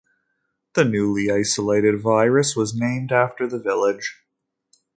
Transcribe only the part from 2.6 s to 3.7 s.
named after the